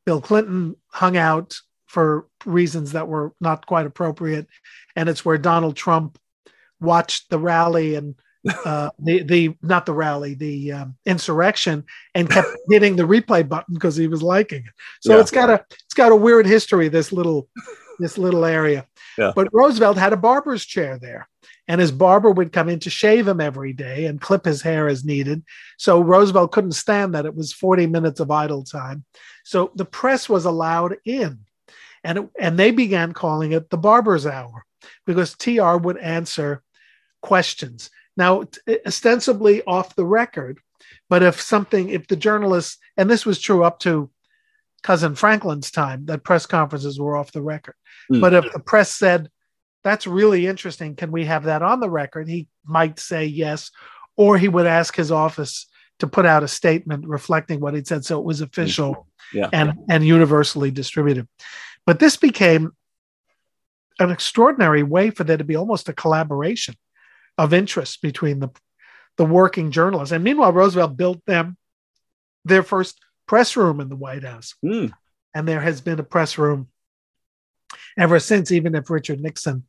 [0.05, 1.55] Bill Clinton hung out
[1.87, 4.47] for reasons that were not quite appropriate,
[4.95, 6.19] and it's where Donald Trump
[6.79, 8.15] watched the rally and
[8.65, 13.73] uh, the the not the rally, the um, insurrection, and kept hitting the replay button
[13.73, 14.73] because he was liking it.
[15.01, 15.21] So yeah.
[15.21, 16.87] it's got a it's got a weird history.
[16.87, 17.49] This little
[17.99, 18.85] this little area.
[19.17, 19.31] Yeah.
[19.35, 21.27] But Roosevelt had a barber's chair there,
[21.67, 24.87] and his barber would come in to shave him every day and clip his hair
[24.87, 25.43] as needed.
[25.77, 27.25] So Roosevelt couldn't stand that.
[27.25, 29.03] It was 40 minutes of idle time.
[29.43, 31.39] So the press was allowed in,
[32.03, 34.65] and, it, and they began calling it the barber's hour
[35.05, 36.61] because TR would answer
[37.21, 37.89] questions.
[38.15, 38.43] Now,
[38.85, 40.59] ostensibly off the record,
[41.09, 44.09] but if something, if the journalists, and this was true up to
[44.83, 47.75] cousin Franklin's time, that press conferences were off the record.
[48.11, 48.21] Mm.
[48.21, 49.29] But if the press said,
[49.85, 50.95] that's really interesting.
[50.95, 52.27] Can we have that on the record?
[52.27, 53.69] He might say yes,
[54.17, 55.67] or he would ask his office
[55.99, 59.47] to put out a statement reflecting what he'd said, so it was official yeah.
[59.53, 61.27] and and universally distributed.
[61.85, 62.71] But this became
[63.99, 66.73] an extraordinary way for there to be almost a collaboration
[67.37, 68.49] of interest between the
[69.17, 70.11] the working journalists.
[70.11, 71.57] And meanwhile, Roosevelt built them
[72.43, 74.91] their first press room in the White House, mm.
[75.35, 76.69] and there has been a press room
[77.99, 78.51] ever since.
[78.51, 79.63] Even if Richard Nixon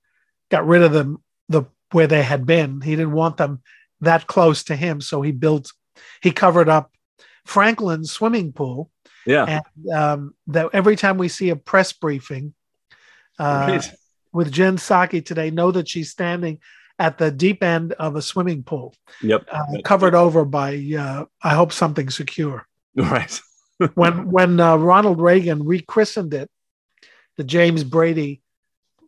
[0.51, 2.81] got rid of them the where they had been.
[2.81, 3.63] He didn't want them
[4.01, 5.73] that close to him, so he built
[6.23, 6.93] he covered up
[7.45, 8.91] Franklin's swimming pool.
[9.25, 12.55] Yeah, and um, that every time we see a press briefing
[13.39, 13.93] uh, right.
[14.33, 16.61] with Jen Psaki today, know that she's standing
[16.99, 18.95] at the deep end of a swimming pool.
[19.23, 22.67] Yep, uh, covered over by uh, I hope something secure.
[22.95, 23.41] Right.
[23.95, 26.51] when when uh, Ronald Reagan rechristened it,
[27.37, 28.43] the James Brady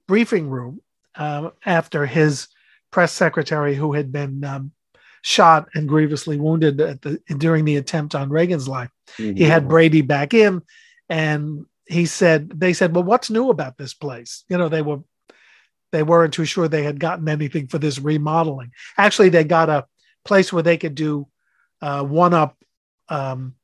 [0.06, 0.80] briefing room,
[1.18, 2.48] uh, after his
[2.90, 4.72] press secretary, who had been um,
[5.22, 8.90] shot and grievously wounded the, during the attempt on Reagan's life.
[9.18, 9.36] Mm-hmm.
[9.36, 10.62] He had Brady back in,
[11.08, 14.44] and he said, "They said, well, what's new about this place?
[14.48, 15.00] You know, they were."
[15.90, 18.72] They weren't too sure they had gotten anything for this remodeling.
[18.98, 19.86] Actually, they got a
[20.22, 21.26] place where they could do
[21.80, 22.58] uh, one up
[23.08, 23.54] um,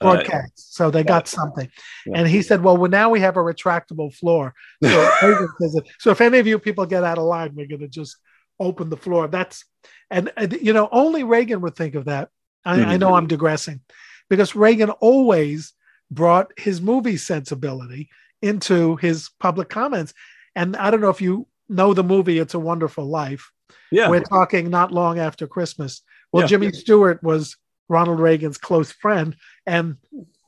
[0.00, 0.46] broadcast.
[0.46, 1.68] Uh, so they got something.
[2.14, 4.54] And he said, Well, well, now we have a retractable floor.
[4.82, 8.16] So, so if any of you people get out of line, we're going to just
[8.60, 9.28] open the floor.
[9.28, 9.64] That's,
[10.10, 10.30] and,
[10.60, 12.30] you know, only Reagan would think of that.
[12.64, 12.90] I, mm-hmm.
[12.90, 13.80] I know I'm digressing,
[14.28, 15.72] because Reagan always
[16.10, 18.08] brought his movie sensibility
[18.42, 20.14] into his public comments.
[20.54, 23.50] And I don't know if you know the movie It's a Wonderful Life.
[23.90, 24.08] Yeah.
[24.08, 26.02] We're talking not long after Christmas.
[26.32, 26.48] Well, Yeah.
[26.48, 27.56] Jimmy Stewart was
[27.88, 29.36] Ronald Reagan's close friend.
[29.68, 29.96] And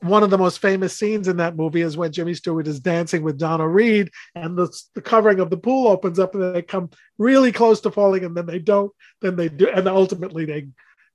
[0.01, 3.21] one of the most famous scenes in that movie is when Jimmy Stewart is dancing
[3.21, 6.89] with Donna Reed and the, the covering of the pool opens up and they come
[7.19, 9.69] really close to falling and then they don't, then they do.
[9.69, 10.69] And ultimately they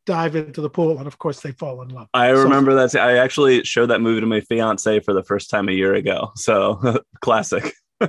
[0.04, 0.98] dive into the pool.
[0.98, 2.06] And of course they fall in love.
[2.14, 2.94] I So- remember that.
[2.94, 6.30] I actually showed that movie to my fiance for the first time a year ago.
[6.36, 7.74] So classic.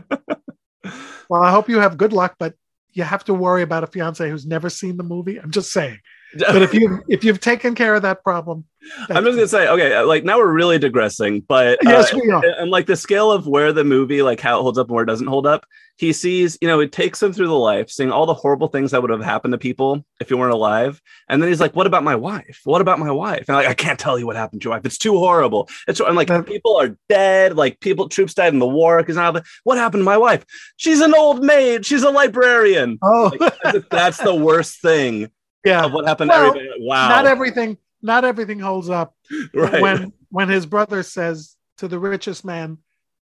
[1.30, 2.54] Well, I hope you have good luck, but
[2.94, 5.38] you have to worry about a fiance who's never seen the movie.
[5.38, 6.00] I'm just saying.
[6.38, 8.66] But if you if you've taken care of that problem,
[9.10, 12.44] I'm just gonna say, okay, like now we're really digressing, but uh, yes, we are.
[12.60, 15.04] and like the scale of where the movie, like how it holds up and where
[15.04, 15.66] it doesn't hold up,
[15.98, 18.92] he sees, you know, it takes him through the life, seeing all the horrible things
[18.92, 21.88] that would have happened to people if you weren't alive, and then he's like, "What
[21.88, 22.60] about my wife?
[22.66, 24.86] What about my wife?" And like, I can't tell you what happened to your wife.
[24.86, 25.70] It's too horrible.
[25.88, 27.56] It's I'm like, That- people are dead.
[27.56, 28.98] Like people, troops died in the war.
[28.98, 30.46] Because now, what happened to my wife?
[30.76, 31.86] She's an old maid.
[31.86, 33.00] She's a librarian.
[33.02, 33.32] Oh,
[33.66, 35.30] if That's the worst thing
[35.66, 35.86] yeah.
[35.86, 36.30] of what happened.
[36.30, 36.86] Well, to everybody.
[36.86, 37.10] Wow.
[37.10, 37.78] Not everything.
[38.02, 39.16] Not everything holds up.
[39.54, 39.82] right.
[39.82, 42.78] When when his brother says to the richest man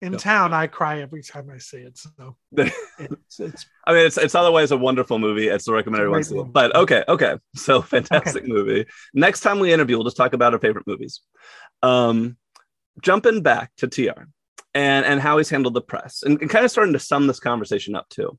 [0.01, 1.97] in town, I cry every time I see it.
[1.97, 5.47] So it's, it's I mean, it's it's otherwise a wonderful movie.
[5.47, 6.37] It's a recommend It's a everyone great see it.
[6.37, 6.51] movie.
[6.51, 7.35] But okay, okay.
[7.55, 8.85] So fantastic movie.
[9.13, 11.21] Next time we interview, we'll just talk about our favorite movies.
[11.83, 12.37] Um,
[13.01, 14.27] jumping back to TR
[14.73, 17.39] and and how he's handled the press and, and kind of starting to sum this
[17.39, 18.37] conversation up too.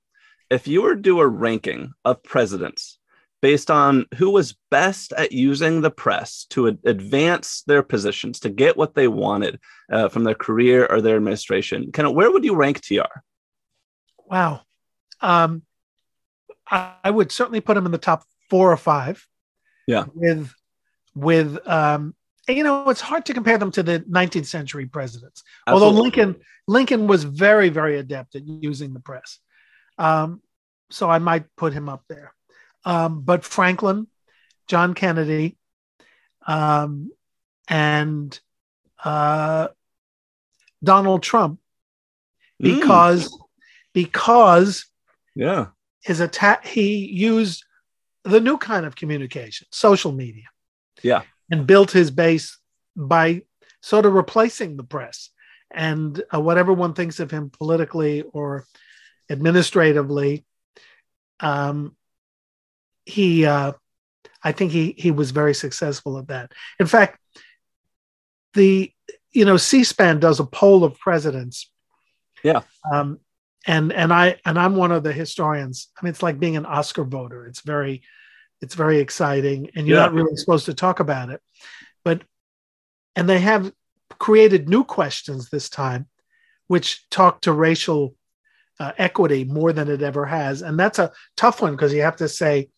[0.50, 2.98] If you were to do a ranking of presidents
[3.42, 8.50] based on who was best at using the press to ad- advance their positions to
[8.50, 9.58] get what they wanted
[9.90, 13.20] uh, from their career or their administration, kind of where would you rank TR?
[14.30, 14.62] wow.
[15.20, 15.62] Um,
[16.70, 19.26] I, I would certainly put him in the top four or five.
[19.86, 20.04] Yeah.
[20.14, 20.54] With
[21.14, 22.14] with um,
[22.48, 25.42] you know, it's hard to compare them to the 19th century presidents.
[25.66, 29.38] Although Lincoln Lincoln was very very adept at using the press,
[29.98, 30.40] um,
[30.90, 32.32] so I might put him up there.
[32.84, 34.06] Um, but Franklin,
[34.66, 35.56] John Kennedy,
[36.46, 37.10] um,
[37.68, 38.38] and
[39.04, 39.68] uh,
[40.82, 41.60] Donald Trump,
[42.62, 43.38] Mm, because
[43.94, 44.84] because
[45.34, 45.68] yeah.
[46.02, 47.64] his attack he used
[48.24, 50.44] the new kind of communication, social media,
[51.02, 51.22] Yeah.
[51.50, 52.58] and built his base
[52.94, 53.42] by
[53.82, 55.30] sort of replacing the press
[55.70, 58.66] and uh, whatever one thinks of him politically or
[59.30, 60.44] administratively
[61.40, 61.96] um,
[63.10, 63.72] he uh,
[64.42, 66.52] i think he he was very successful at that.
[66.78, 67.18] In fact
[68.54, 68.92] the
[69.32, 71.70] you know c-span does a poll of presidents.
[72.42, 72.62] Yeah.
[72.92, 73.20] um,
[73.66, 75.88] and and i and i'm one of the historians.
[75.96, 77.46] I mean it's like being an oscar voter.
[77.46, 78.02] It's very
[78.62, 80.06] it's very exciting and you're Yeah.
[80.06, 81.40] not really supposed to talk about it.
[82.04, 82.22] But
[83.16, 83.72] and they have
[84.18, 86.06] created new questions this time
[86.66, 88.14] which talk to racial
[88.78, 90.62] uh, equity more than it ever has.
[90.62, 92.68] And that's a tough one because you have to say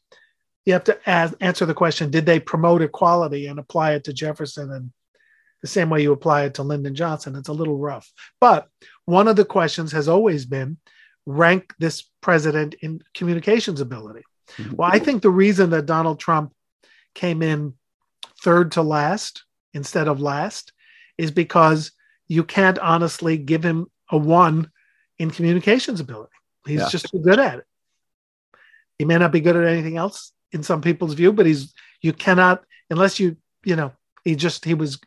[0.64, 4.12] you have to ask, answer the question did they promote equality and apply it to
[4.12, 4.92] jefferson and
[5.60, 8.68] the same way you apply it to lyndon johnson it's a little rough but
[9.04, 10.76] one of the questions has always been
[11.26, 14.22] rank this president in communications ability
[14.56, 14.76] mm-hmm.
[14.76, 16.52] well i think the reason that donald trump
[17.14, 17.74] came in
[18.42, 19.44] third to last
[19.74, 20.72] instead of last
[21.16, 21.92] is because
[22.26, 24.70] you can't honestly give him a one
[25.18, 26.32] in communications ability.
[26.66, 26.88] He's Yeah.
[26.88, 27.66] just too good at it.
[28.98, 32.12] He may not be good at anything else in some people's view, but he's you
[32.12, 33.92] cannot unless you you know
[34.24, 34.98] he just he was.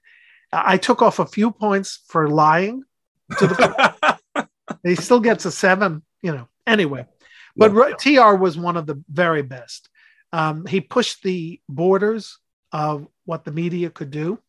[0.52, 2.84] I took off a few points for lying
[3.40, 4.20] to the.
[4.84, 6.48] he still gets a seven, you know.
[6.66, 7.06] Anyway,
[7.56, 7.96] but Yeah.
[7.98, 9.90] Tr was one of the very best.
[10.32, 12.38] Um, he pushed the borders
[12.72, 14.40] of what the media could do,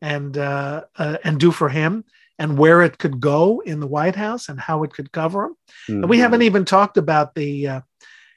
[0.00, 2.04] and uh, uh, and do for him,
[2.38, 5.56] and where it could go in the White House, and how it could cover him.
[6.02, 7.80] And we haven't even talked about the uh,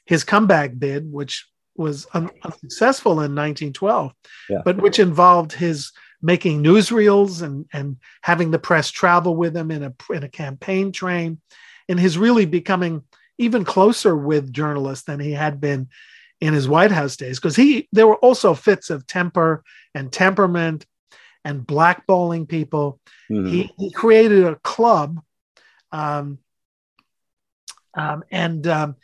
[0.06, 4.13] his comeback bid, which was un- unsuccessful in 1912,
[4.49, 4.62] Yeah.
[4.63, 9.84] but which involved his making newsreels and and having the press travel with him in
[9.84, 11.41] a in a campaign train,
[11.89, 13.03] and his really becoming
[13.38, 15.89] even closer with journalists than he had been
[16.39, 17.39] in his White House days.
[17.39, 19.63] Because he there were also fits of temper
[19.95, 20.86] and temperament
[21.45, 22.99] and blackballing people
[23.30, 23.49] Mhm.
[23.49, 25.21] he, he created a club
[25.91, 26.39] um,
[27.95, 28.95] um, and um,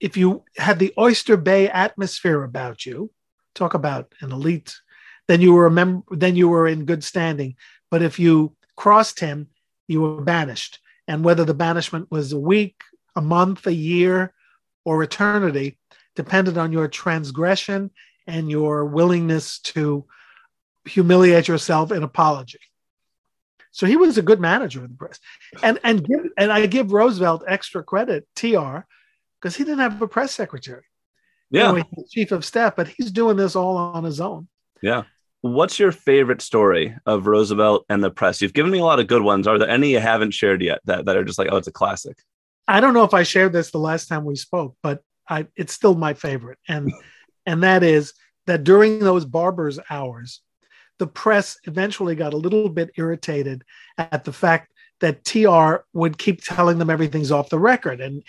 [0.00, 3.10] if you had the oyster bay atmosphere about you
[3.54, 4.76] talk about an elite
[5.28, 7.54] then you were a mem- then you were in good standing
[7.90, 9.48] but if you crossed him
[9.86, 12.82] you were banished and whether the banishment was a week
[13.16, 14.32] a month a year
[14.84, 15.78] or eternity
[16.16, 17.90] depended on your transgression
[18.26, 20.04] and your willingness to
[20.84, 22.60] humiliate yourself in apology.
[23.72, 25.20] So he was a good manager of the press.
[25.62, 28.78] And and give, and I give Roosevelt extra credit, TR,
[29.40, 30.84] because he didn't have a press secretary.
[31.50, 31.72] Yeah.
[31.72, 34.48] You know, chief of staff, but he's doing this all on his own.
[34.82, 35.04] Yeah.
[35.42, 38.42] What's your favorite story of Roosevelt and the press?
[38.42, 39.46] You've given me a lot of good ones.
[39.46, 41.72] Are there any you haven't shared yet that, that are just like, oh, it's a
[41.72, 42.18] classic?
[42.68, 45.72] I don't know if I shared this the last time we spoke, but I, it's
[45.72, 46.58] still my favorite.
[46.68, 46.92] And
[47.46, 48.12] and that is
[48.46, 50.40] that during those barber's hours,
[50.98, 53.64] the press eventually got a little bit irritated
[53.96, 58.22] at the fact that TR would keep telling them everything's off the record and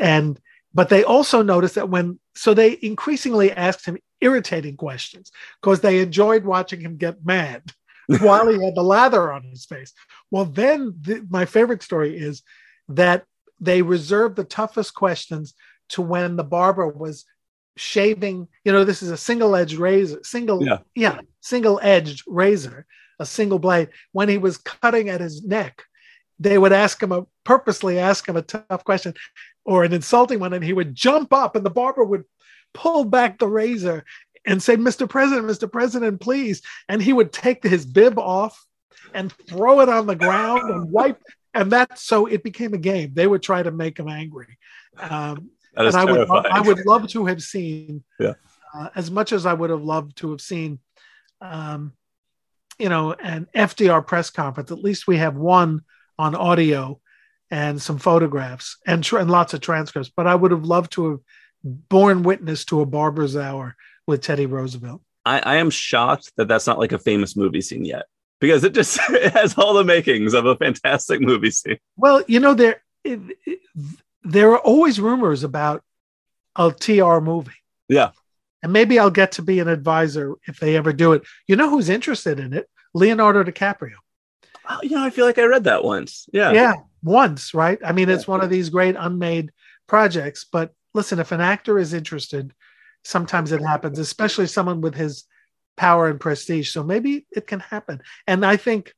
[0.00, 0.40] and
[0.76, 6.00] but they also noticed that when so they increasingly asked him irritating questions because they
[6.00, 7.62] enjoyed watching him get mad
[8.20, 9.94] while he had the lather on his face.
[10.30, 12.42] Well, then the, my favorite story is
[12.88, 13.24] that
[13.58, 15.54] they reserved the toughest questions
[15.88, 17.24] to when the barber was
[17.78, 18.46] shaving.
[18.62, 22.84] You know, this is a single edged razor, single, yeah, yeah single edged razor,
[23.18, 23.88] a single blade.
[24.12, 25.84] When he was cutting at his neck,
[26.38, 29.14] they would ask him a purposely ask him a tough question
[29.66, 32.24] or an insulting one, and he would jump up, and the barber would
[32.72, 34.04] pull back the razor
[34.46, 35.08] and say, Mr.
[35.08, 35.70] President, Mr.
[35.70, 36.62] President, please.
[36.88, 38.64] And he would take his bib off
[39.12, 41.20] and throw it on the ground and wipe.
[41.52, 43.10] And that, so it became a game.
[43.12, 44.58] They would try to make him angry.
[44.98, 48.34] Um, and I would, I would love to have seen, yeah.
[48.74, 50.78] uh, as much as I would have loved to have seen,
[51.40, 51.92] um,
[52.78, 54.70] you know, an FDR press conference.
[54.70, 55.82] At least we have one
[56.18, 57.00] on audio
[57.50, 60.10] and some photographs and, tr- and lots of transcripts.
[60.14, 61.20] But I would have loved to have
[61.62, 63.76] borne witness to a barber's hour
[64.06, 65.02] with Teddy Roosevelt.
[65.24, 68.06] I, I am shocked that that's not like a famous movie scene yet
[68.40, 71.78] because it just it has all the makings of a fantastic movie scene.
[71.96, 73.60] Well, you know there it, it,
[74.22, 75.82] there are always rumors about
[76.56, 77.52] a TR movie.
[77.88, 78.10] Yeah.
[78.62, 81.22] And maybe I'll get to be an advisor if they ever do it.
[81.46, 82.68] You know who's interested in it?
[82.94, 83.92] Leonardo DiCaprio.
[84.68, 86.28] Oh, you know, I feel like I read that once.
[86.32, 86.52] Yeah.
[86.52, 87.78] Yeah, once, right?
[87.84, 89.52] I mean, it's one of these great unmade
[89.86, 92.52] projects, but listen, if an actor is interested,
[93.04, 95.24] sometimes it happens, especially someone with his
[95.76, 96.70] power and prestige.
[96.70, 98.02] So maybe it can happen.
[98.26, 98.92] And I think,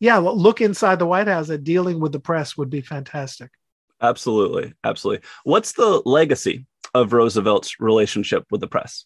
[0.00, 3.50] yeah, look inside the White House at dealing with the press would be fantastic.
[4.00, 4.74] Absolutely.
[4.84, 5.26] Absolutely.
[5.44, 9.04] What's the legacy of Roosevelt's relationship with the press?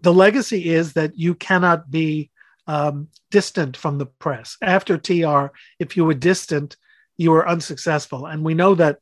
[0.00, 2.30] The legacy is that you cannot be
[2.72, 4.56] um, distant from the press.
[4.62, 6.78] After TR, if you were distant,
[7.18, 8.24] you were unsuccessful.
[8.24, 9.00] And we know that,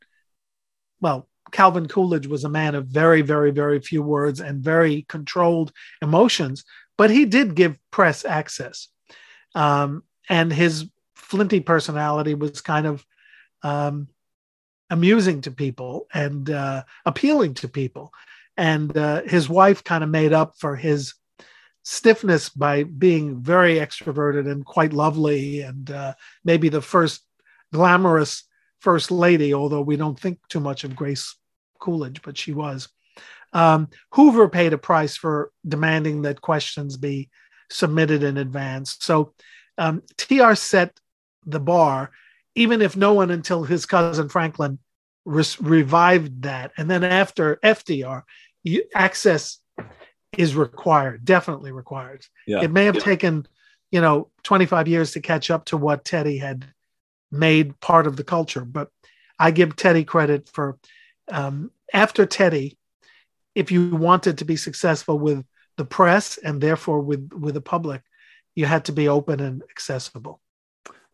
[1.00, 5.72] well, Calvin Coolidge was a man of very, very, very few words and very controlled
[6.02, 6.64] emotions,
[6.98, 8.88] but he did give press access.
[9.54, 13.06] Um, and his flinty personality was kind of
[13.62, 14.08] um,
[14.90, 18.12] amusing to people and uh, appealing to people.
[18.56, 21.14] And uh, his wife kind of made up for his
[21.82, 26.14] stiffness by being very extroverted and quite lovely, and uh,
[26.44, 27.22] maybe the first
[27.72, 28.44] glamorous
[28.80, 31.36] first lady, although we don't think too much of Grace
[31.78, 32.88] Coolidge, but she was.
[33.52, 37.30] Um, Hoover paid a price for demanding that questions be
[37.70, 38.96] submitted in advance.
[39.00, 39.34] So
[39.78, 40.98] um, TR set
[41.46, 42.10] the bar,
[42.54, 44.78] even if no one until his cousin Franklin
[45.24, 46.72] re- revived that.
[46.76, 48.22] And then after FDR,
[48.62, 49.58] you, access
[50.36, 52.26] is required, definitely required.
[52.46, 52.62] Yeah.
[52.62, 53.46] It may have taken,
[53.90, 56.66] you know, 25 years to catch up to what Teddy had
[57.30, 58.64] made part of the culture.
[58.64, 58.90] But
[59.38, 60.78] I give Teddy credit for
[61.30, 62.78] um, after Teddy,
[63.54, 65.44] if you wanted to be successful with
[65.76, 68.02] the press and therefore with with the public,
[68.54, 70.40] you had to be open and accessible.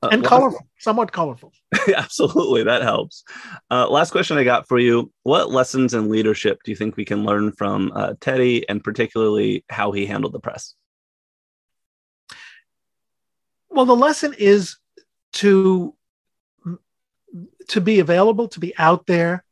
[0.07, 1.53] Uh, and colorful, somewhat colorful.
[1.97, 3.25] Absolutely, that helps.
[3.71, 7.05] Uh, last question I got for you: What lessons in leadership do you think we
[7.05, 10.75] can learn from uh, Teddy, and particularly how he handled the press?
[13.69, 14.77] Well, the lesson is
[15.35, 15.95] to
[17.69, 19.45] to be available, to be out there,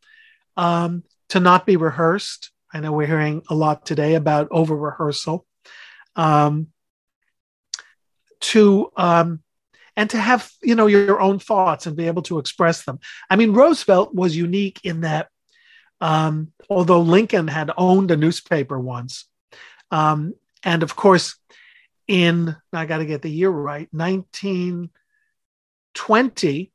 [0.57, 2.50] um, to not be rehearsed.
[2.72, 5.46] I know we're hearing a lot today about over rehearsal.
[6.16, 6.68] Um,
[8.40, 9.43] to um,
[9.97, 12.99] and to have you know your own thoughts and be able to express them.
[13.30, 15.28] I mean, Roosevelt was unique in that
[16.01, 19.26] um, although Lincoln had owned a newspaper once,
[19.90, 21.36] um, and of course,
[22.07, 26.72] in I got to get the year right, 1920,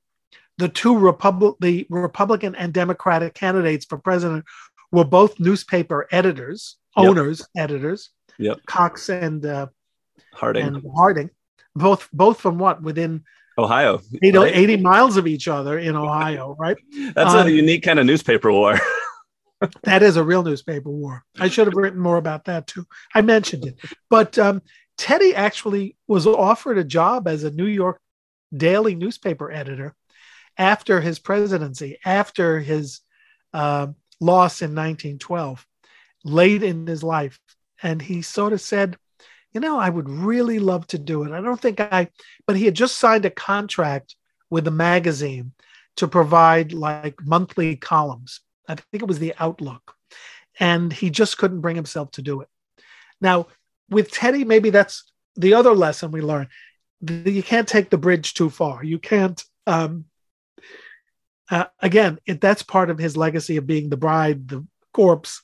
[0.58, 4.46] the two Republic, the Republican and Democratic candidates for president
[4.92, 7.66] were both newspaper editors, owners, yep.
[7.66, 8.10] editors.
[8.40, 8.66] Yep.
[8.66, 9.68] Cox and uh,
[10.34, 10.66] Harding.
[10.66, 11.30] And Harding,
[11.76, 13.24] both both from what within
[13.58, 14.56] Ohio, 80, right?
[14.56, 16.78] 80 miles of each other in Ohio, right?
[17.14, 18.80] That's um, a unique kind of newspaper war.
[19.84, 21.26] that is a real newspaper war.
[21.40, 22.86] I should have written more about that too.
[23.14, 24.62] I mentioned it, but um,
[24.98, 28.00] Teddy actually was offered a job as a New York
[28.56, 29.96] daily newspaper editor
[30.58, 33.02] after his presidency, after his
[33.54, 33.88] uh,
[34.20, 35.66] loss in 1912,
[36.24, 37.40] late in his life.
[37.82, 38.98] And he sort of said,
[39.54, 41.32] you know, I would really love to do it.
[41.32, 42.10] I don't think I,
[42.46, 44.16] but he had just signed a contract
[44.50, 45.54] with a magazine
[45.98, 48.42] to provide like monthly columns.
[48.68, 49.96] I think it was the Outlook.
[50.60, 52.48] And he just couldn't bring himself to do it.
[53.22, 53.48] Now,
[53.90, 56.50] with Teddy, maybe that's the other lesson we learned.
[57.02, 58.84] You can't take the bridge too far.
[58.84, 60.06] You can't, um,
[61.50, 65.42] uh, again, it, that's part of his legacy of being the bride, the corpse,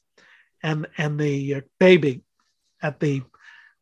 [0.62, 2.22] and and the uh, baby
[2.82, 3.24] at the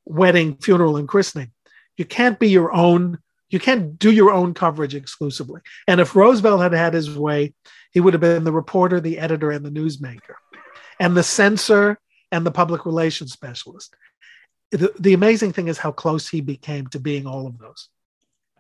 [0.05, 1.51] wedding, funeral, and christening.
[1.97, 3.19] You can't be your own.
[3.49, 5.61] You can't do your own coverage exclusively.
[5.87, 7.53] And if Roosevelt had had his way,
[7.91, 10.35] he would have been the reporter, the editor, and the newsmaker,
[10.99, 11.99] and the censor
[12.31, 13.95] and the public relations specialist.
[14.71, 17.89] The, the amazing thing is how close he became to being all of those.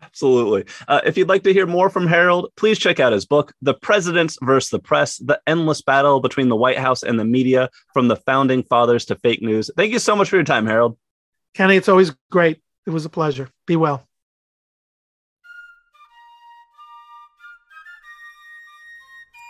[0.03, 0.65] Absolutely.
[0.87, 3.73] Uh, if you'd like to hear more from Harold, please check out his book, The
[3.73, 8.09] Presidents versus the Press The Endless Battle Between the White House and the Media From
[8.09, 9.71] the Founding Fathers to Fake News.
[9.75, 10.97] Thank you so much for your time, Harold.
[11.53, 12.59] Kenny, it's always great.
[12.85, 13.49] It was a pleasure.
[13.67, 14.07] Be well.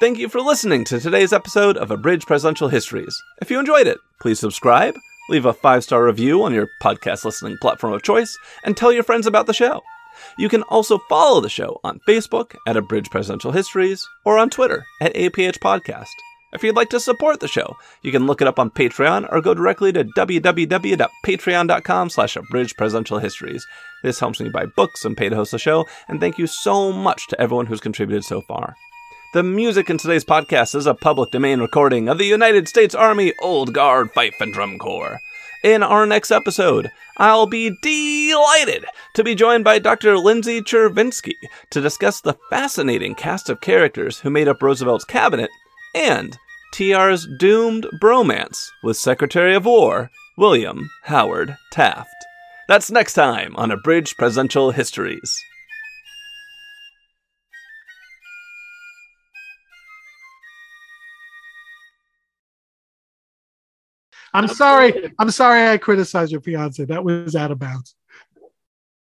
[0.02, 3.18] Thank you for listening to today's episode of Abridged Presidential Histories.
[3.42, 4.96] If you enjoyed it, please subscribe,
[5.30, 9.04] leave a five star review on your podcast listening platform of choice, and tell your
[9.04, 9.82] friends about the show.
[10.38, 14.84] You can also follow the show on Facebook at Abridged Presidential Histories or on Twitter
[15.00, 16.12] at APH Podcast.
[16.54, 19.42] If you'd like to support the show, you can look it up on Patreon or
[19.42, 22.38] go directly to www.patreon.com slash
[22.78, 23.66] presidential histories.
[24.04, 26.92] This helps me buy books and pay to host the show, and thank you so
[26.92, 28.76] much to everyone who's contributed so far.
[29.34, 33.34] The music in today's podcast is a public domain recording of the United States Army
[33.42, 35.20] Old Guard Fife and Drum Corps.
[35.64, 38.86] In our next episode, I'll be delighted
[39.16, 40.20] to be joined by Dr.
[40.20, 41.34] Lindsay Chervinsky
[41.72, 45.50] to discuss the fascinating cast of characters who made up Roosevelt's cabinet
[45.96, 46.38] and
[46.74, 50.10] TR's doomed bromance with Secretary of War
[50.40, 52.10] William Howard Taft.
[52.68, 55.40] That's next time on Abridged Presidential Histories.
[64.34, 65.14] I'm sorry.
[65.20, 66.84] I'm sorry I criticized your fiance.
[66.86, 67.94] That was out of bounds.